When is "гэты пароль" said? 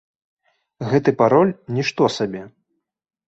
0.93-1.53